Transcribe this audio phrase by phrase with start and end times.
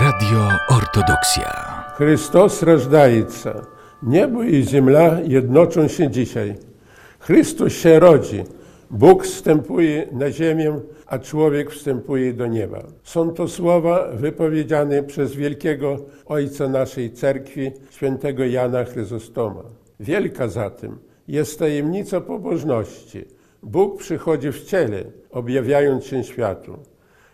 [0.00, 1.50] Radio Ortodoksja.
[1.96, 3.66] Chrystus rożdajca.
[4.02, 6.54] Niebo i ziemia jednoczą się dzisiaj.
[7.20, 8.44] Chrystus się rodzi.
[8.90, 12.82] Bóg wstępuje na ziemię, a człowiek wstępuje do nieba.
[13.02, 15.96] Są to słowa wypowiedziane przez wielkiego
[16.26, 19.62] ojca naszej cerkwi, świętego Jana Chryzostoma.
[20.00, 23.24] Wielka zatem jest tajemnica pobożności.
[23.62, 26.78] Bóg przychodzi w ciele, objawiając się światu.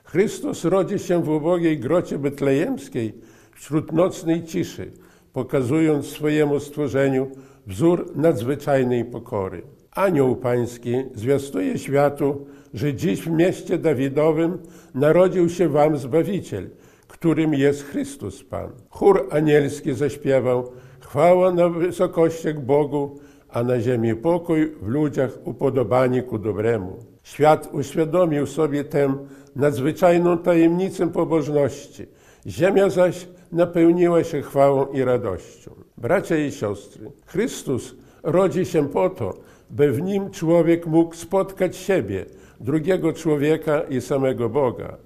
[0.05, 3.15] Chrystus rodzi się w ubogiej grocie betlejemskiej
[3.55, 4.93] wśród nocnej ciszy,
[5.33, 7.31] pokazując swojemu stworzeniu
[7.67, 9.63] wzór nadzwyczajnej pokory.
[9.91, 14.59] Anioł Pański zwiastuje światu, że dziś w mieście Dawidowym
[14.95, 16.71] narodził się wam Zbawiciel,
[17.09, 18.71] którym jest Chrystus Pan.
[18.91, 23.19] Chór anielski zaśpiewał chwała na wysokościach Bogu,
[23.49, 27.14] a na ziemi pokój w ludziach upodobanie ku dobremu.
[27.25, 29.15] Świat uświadomił sobie tę
[29.57, 32.07] nadzwyczajną tajemnicę pobożności.
[32.47, 35.71] Ziemia zaś napełniła się chwałą i radością.
[35.99, 39.35] Bracia i siostry, Chrystus rodzi się po to,
[39.71, 42.25] by w nim człowiek mógł spotkać siebie,
[42.61, 44.97] drugiego człowieka i samego Boga.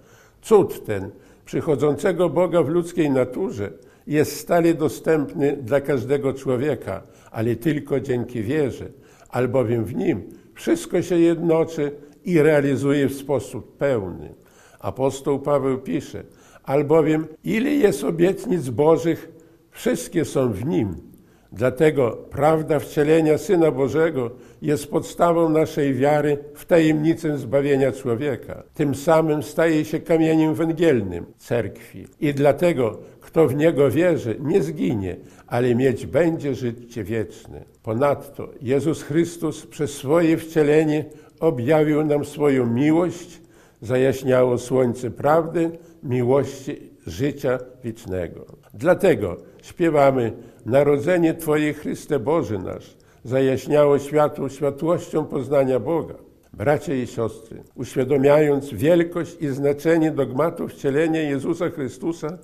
[0.42, 1.10] Cud ten,
[1.44, 3.70] przychodzącego Boga w ludzkiej naturze,
[4.06, 8.86] jest stale dostępny dla każdego człowieka, ale tylko dzięki wierze,
[9.30, 10.22] albowiem w nim
[10.58, 11.92] wszystko się jednoczy
[12.24, 14.34] i realizuje w sposób pełny.
[14.80, 16.24] Apostoł Paweł pisze,
[16.64, 19.28] albowiem ile jest obietnic Bożych,
[19.70, 20.96] wszystkie są w nim.
[21.52, 24.30] Dlatego prawda wcielenia Syna Bożego
[24.62, 28.62] jest podstawą naszej wiary w tajemnicę zbawienia człowieka.
[28.74, 32.06] Tym samym staje się kamieniem węgielnym cerkwi.
[32.20, 37.64] I dlatego, kto w Niego wierzy, nie zginie, ale mieć będzie życie wieczne.
[37.82, 41.04] Ponadto Jezus Chrystus przez swoje wcielenie
[41.41, 43.41] objawił nam swoją miłość,
[43.80, 45.70] zajaśniało słońce prawdy,
[46.02, 48.46] miłości, życia wiecznego.
[48.74, 50.32] Dlatego śpiewamy
[50.66, 56.14] Narodzenie Twoje Chryste Boży nasz zajaśniało światu światłością poznania Boga.
[56.52, 62.38] Bracia i siostry, uświadomiając wielkość i znaczenie dogmatu wcielenia Jezusa Chrystusa,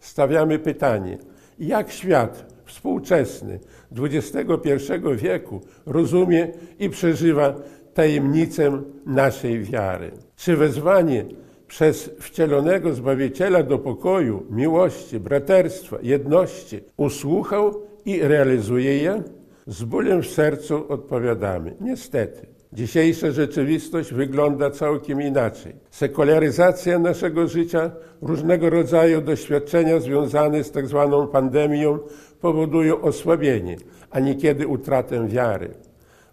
[0.00, 1.18] stawiamy pytanie,
[1.58, 3.60] jak świat współczesny
[3.96, 6.48] XXI wieku rozumie
[6.78, 7.54] i przeżywa
[7.94, 10.10] tajemnicę naszej wiary.
[10.36, 11.24] Czy wezwanie
[11.70, 19.22] przez wcielonego Zbawiciela do pokoju, miłości, braterstwa, jedności usłuchał i realizuje je?
[19.66, 21.76] Z bólem w sercu odpowiadamy.
[21.80, 22.46] Niestety.
[22.72, 25.72] Dzisiejsza rzeczywistość wygląda całkiem inaczej.
[25.90, 27.90] Sekularyzacja naszego życia,
[28.22, 31.98] różnego rodzaju doświadczenia związane z tak zwaną pandemią
[32.40, 33.76] powodują osłabienie,
[34.10, 35.70] a niekiedy utratę wiary.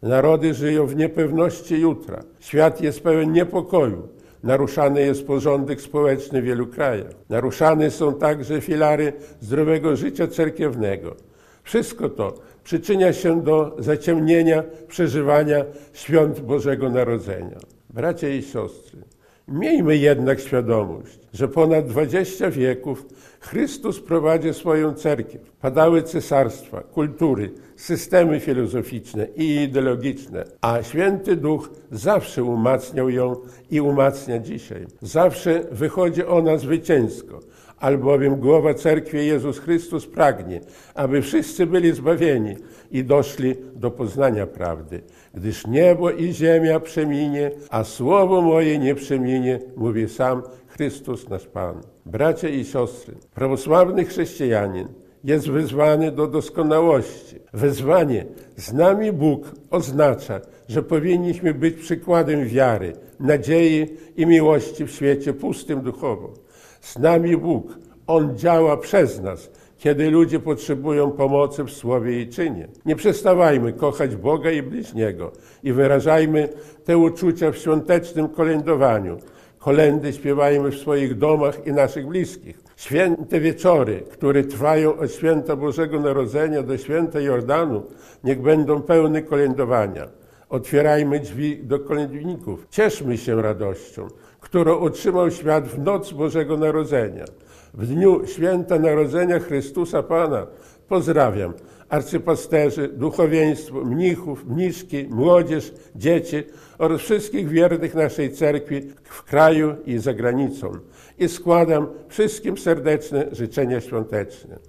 [0.02, 2.24] Narody żyją w niepewności jutra.
[2.40, 4.17] Świat jest pełen niepokoju.
[4.48, 7.14] Naruszany jest porządek społeczny w wielu krajach.
[7.30, 11.16] Naruszane są także filary zdrowego życia cerkiewnego.
[11.64, 17.58] Wszystko to przyczynia się do zaciemnienia przeżywania świąt Bożego Narodzenia.
[17.90, 19.02] Bracia i siostry,
[19.48, 23.06] miejmy jednak świadomość, że ponad 20 wieków
[23.40, 25.52] Chrystus prowadzi swoją cerkiew.
[25.62, 33.36] Padały cesarstwa, kultury, systemy filozoficzne i ideologiczne, a Święty Duch zawsze umacniał ją
[33.72, 34.86] i umacnia dzisiaj.
[35.02, 37.40] Zawsze wychodzi ona zwycięsko,
[37.80, 40.62] albowiem głowa cerkwi Jezus Chrystus pragnie,
[40.96, 42.56] aby wszyscy byli zbawieni
[42.92, 45.02] i doszli do poznania prawdy.
[45.34, 51.82] Gdyż niebo i ziemia przeminie, a słowo moje nie przeminie, mówi sam Chrystus nasz Pan.
[52.06, 54.88] Bracia i siostry, prawosławny chrześcijanin
[55.24, 57.36] jest wyzwany do doskonałości.
[57.54, 65.34] Wezwanie z nami Bóg oznacza, że powinniśmy być przykładem wiary, nadziei i miłości w świecie
[65.34, 66.47] pustym duchowo.
[66.88, 72.68] Z nami Bóg, On działa przez nas, kiedy ludzie potrzebują pomocy w słowie i czynie.
[72.86, 75.32] Nie przestawajmy kochać Boga i bliźniego
[75.64, 76.50] i wyrażajmy
[76.86, 79.18] te uczucia w świątecznym kolędowaniu.
[79.60, 82.60] Kolendy śpiewajmy w swoich domach i naszych bliskich.
[82.78, 87.84] Święte wieczory, które trwają od święta Bożego Narodzenia do święta Jordanu,
[88.24, 90.08] niech będą pełne kolędowania.
[90.50, 92.68] Otwierajmy drzwi do kolędników.
[92.70, 94.08] Cieszmy się radością,
[94.40, 97.26] którą otrzymał świat w noc Bożego Narodzenia.
[97.74, 100.48] W dniu święta Narodzenia Chrystusa Pana
[100.88, 101.54] pozdrawiam
[101.90, 106.44] arcypasterzy, duchowieństwo, mnichów, mniszki, młodzież, dzieci
[106.78, 110.72] oraz wszystkich wiernych naszej cerkwi w kraju i za granicą.
[111.20, 114.60] I składam wszystkim serdeczne życzenia świąteczne.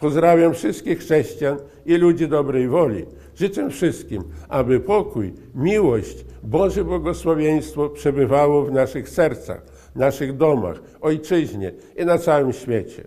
[0.00, 1.56] Pozdrawiam wszystkich chrześcijan
[1.86, 3.04] i ludzi dobrej woli.
[3.36, 9.62] Życzę wszystkim, aby pokój, miłość, Boże błogosławieństwo przebywało w naszych sercach,
[9.94, 13.04] naszych domach, ojczyźnie i na całym świecie.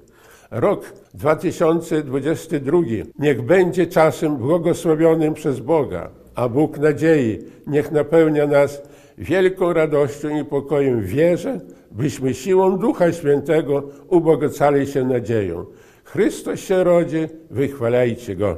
[0.52, 2.78] Rok 2022
[3.20, 8.82] niech będzie czasem błogosławionym przez Boga, a Bóg nadziei niech napełnia nas
[9.18, 11.60] wielką radością i pokojem wierze,
[11.92, 15.66] byśmy siłą Ducha Świętego ubogacali się nadzieją.
[16.04, 18.58] Chrystus się rodzi, wychwalajcie Go.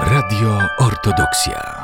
[0.00, 1.83] Radio Ortodoksja.